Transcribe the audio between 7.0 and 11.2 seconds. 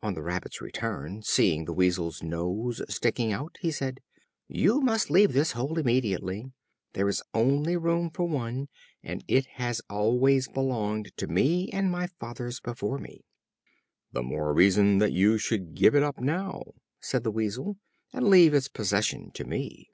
is only room for one, and it has always belonged